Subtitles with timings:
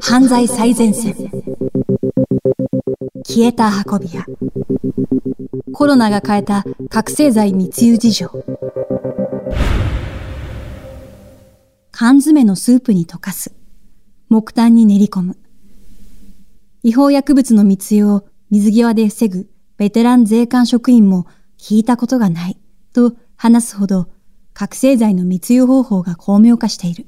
[0.00, 1.14] 犯罪最前線。
[3.24, 4.24] 消えた運び屋。
[5.72, 8.44] コロナが変えた覚醒剤密輸事情。
[11.90, 13.54] 缶詰のスープに溶かす。
[14.28, 15.36] 木炭に練り込む。
[16.82, 19.48] 違法薬物の密輸を水際で防ぐ
[19.78, 21.26] ベテラン税関職員も
[21.58, 22.58] 聞いたことがない
[22.92, 24.08] と話すほど
[24.52, 27.06] 覚醒剤の密輸方法が巧妙化している。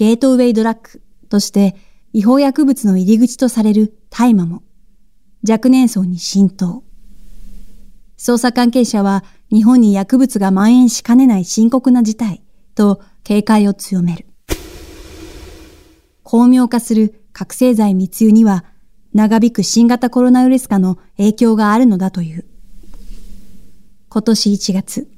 [0.00, 1.76] ゲートウェイドラッグとして
[2.14, 4.62] 違法薬物の入り口とされる大麻も
[5.46, 6.84] 若年層に浸透。
[8.16, 12.42] 捜査関係者は日本に薬物が蔓延しかねない深刻な事態
[12.74, 14.24] と警戒を強める。
[16.22, 18.64] 巧妙化する覚醒剤密輸には
[19.12, 22.46] 長引く新型コロナウイルス化の影響があるのだという。
[24.08, 25.10] 今年1月、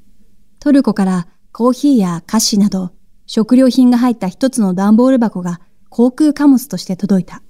[0.59, 2.91] トルコからコーヒーや菓子など
[3.25, 7.41] 食料品が入った一つの段ボール箱が航空貨物として届いた。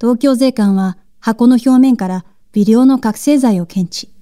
[0.00, 4.12] 東京税関は箱の表面から微量の覚醒剤を検知。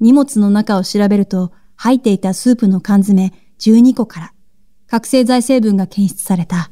[0.00, 4.32] 荷物の中を調べると入っていたスープの缶詰12個から
[4.86, 6.70] 覚醒剤成分が検出された。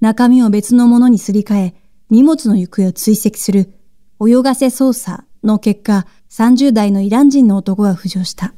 [0.00, 1.74] 中身を別のものにすり替え、
[2.10, 3.72] 荷物の行方を追跡する
[4.20, 8.52] 泳がせ捜査の結果、30代のイラン人の男が浮上した。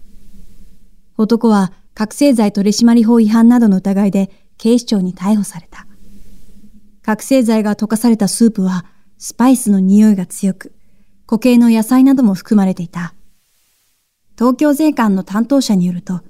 [1.16, 5.88] 男は覚醒剤取締法違反などの疑いで警視庁に逮捕された。
[7.02, 8.86] 覚醒剤が溶かされたスープは
[9.18, 10.72] スパイスの匂いが強く、
[11.26, 13.14] 固形の野菜なども含まれていた。
[14.36, 16.20] 東京税関の担当者によると、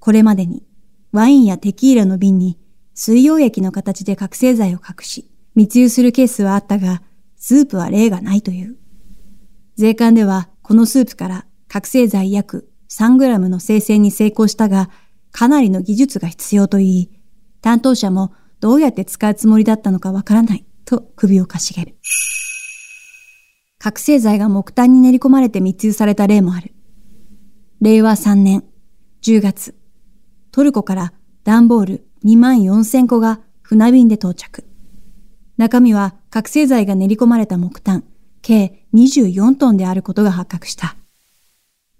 [0.00, 0.64] これまでに
[1.12, 2.58] ワインやテキーラの瓶に
[2.94, 7.02] 水溶液の形で覚醒剤を隠し、密輸するケースはあったが、
[7.36, 8.74] スープは例がないという。
[9.76, 14.90] 税関では、このスープから覚醒剤約 3g の生成に成功したが、
[15.34, 17.10] かなりの技術が必要と言い、
[17.60, 21.96] 担当者もどうやって使うつもりだったのかわからないと首をかしげる。
[23.80, 26.72] 覚醒剤が木炭に練り込まれて密輸された例もある。
[27.80, 28.62] 令和3年
[29.22, 29.74] 10月、
[30.52, 31.12] トルコから
[31.42, 34.64] 段ボール2万4千個が船便で到着。
[35.56, 38.04] 中身は覚醒剤が練り込まれた木炭、
[38.40, 40.94] 計24トンであることが発覚した。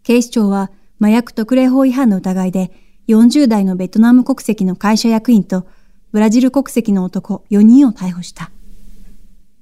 [0.05, 5.67] 警視庁は麻薬特例法違反の疑いで40代のベトナム国籍の会社役員と
[6.13, 8.51] ブラジル国籍の男4人を逮捕した。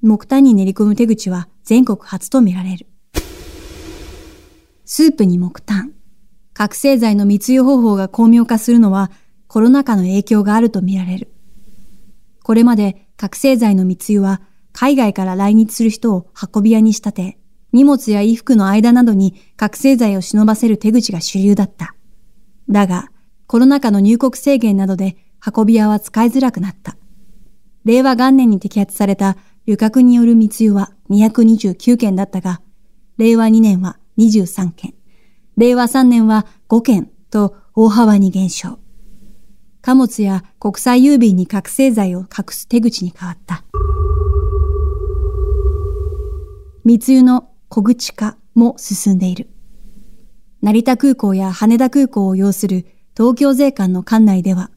[0.00, 2.86] 木炭に練り込む手口は全国初とみられる。
[4.84, 5.92] スープに木炭。
[6.54, 9.10] 覚醒剤の密輸方法が巧妙化するのは
[9.46, 11.32] コロナ禍の影響があるとみられる。
[12.42, 14.42] これまで覚醒剤の密輸は
[14.72, 17.38] 海外から来日する人を運び屋に仕立て、
[17.72, 21.94] 荷物や衣服の間などに覚醒剤を忍ばせる手口が主流だった。
[22.68, 23.11] だが、
[23.52, 25.14] コロナ禍の入国制限などで
[25.46, 26.96] 運び屋は使いづらくなった。
[27.84, 29.36] 令和元年に摘発された
[29.66, 32.62] 旅客による密輸は229件だったが、
[33.18, 34.94] 令和2年は23件、
[35.58, 38.78] 令和3年は5件と大幅に減少。
[39.82, 43.64] 貨物や国際郵便に覚醒剤を隠す手口に変わった。
[46.84, 49.50] 密輸の小口化も進んでいる。
[50.62, 52.86] 成田空港や羽田空港を要する
[53.16, 54.70] 東京税関の管内では、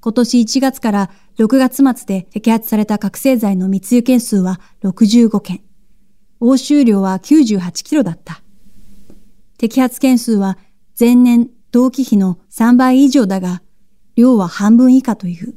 [0.00, 5.62] 今年1月から6月末で摘発された覚醒剤の密輸件数は65件。
[6.40, 8.42] 押収量は98キロだった。
[9.58, 10.58] 摘発件数は
[10.98, 13.62] 前年同期比の3倍以上だが、
[14.16, 15.54] 量は半分以下という。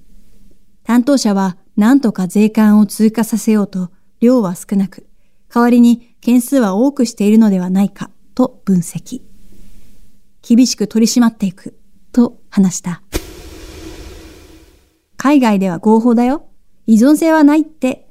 [0.83, 5.07] 担当者は何とか税関を通過させようと量は少なく、
[5.53, 9.21] 代わりに件数は多くしているのではないかと分析。
[10.41, 11.77] 厳しく取り締まっていく
[12.11, 13.01] と話した。
[15.17, 16.47] 海外では合法だよ。
[16.85, 18.07] 依存性はないって。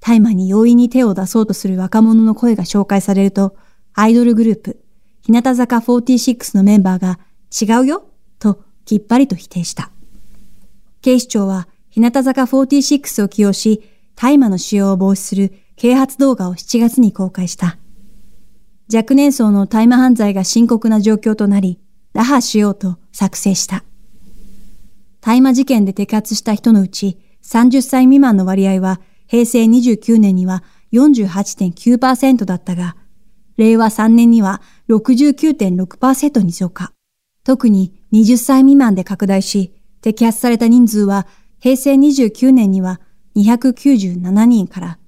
[0.00, 3.56] 大麻に容易に手を出そうとする若者の声が紹介されると、
[3.94, 4.84] アイドルグループ、
[5.22, 7.18] 日向坂46のメンバーが
[7.50, 8.04] 違うよ
[8.38, 9.90] ときっぱりと否定した。
[11.00, 13.82] 警視庁は日向坂46を起用し、
[14.16, 17.78] 大麻の使用を防止する啓発動画を7月に公開した。
[18.92, 21.80] 若年層の大麻犯罪が深刻な状況となり、
[22.12, 23.84] 打破しようと作成した。
[25.20, 30.62] 大麻事件で摘発した人のうち30歳未満の割合は平成29年には
[30.92, 32.96] 48.9%だったが、
[33.56, 36.92] 令和3年には69.6%に増加。
[37.44, 39.72] 特に20歳未満で拡大し、
[40.02, 41.26] 摘発された人数は
[41.60, 43.00] 平成29年には
[43.36, 44.98] 297人から、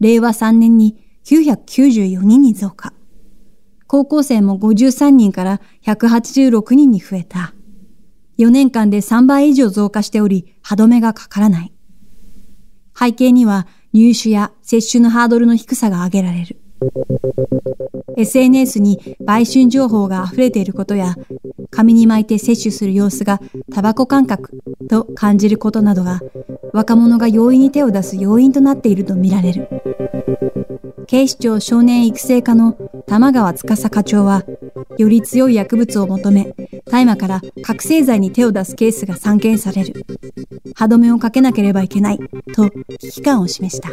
[0.00, 2.92] 令和3年に994人に増加。
[3.92, 7.52] 高校生も53人から186人に増えた。
[8.38, 11.74] 4年間で3倍以上増加しており、歯止めがかからない。
[12.98, 16.56] 背景には入手や接種のハードルの低さが挙げられる。
[18.16, 21.14] SNS に売春情報が溢れていることや、
[21.70, 23.42] 紙に巻いて摂取する様子が
[23.74, 24.58] タバコ感覚
[24.88, 26.22] と感じることなどが、
[26.72, 29.68] 若者が容易に手を出す要因となっているとみられる。
[31.06, 32.74] 警視庁少年育成課の
[33.06, 34.44] 玉川司課長は、
[34.98, 36.54] より強い薬物を求め、
[36.86, 40.06] 大麻から覚醒剤に手を出すケースが散見される。
[40.74, 42.18] 歯止めをかけなければいけない、
[42.54, 43.90] と危機感を示した。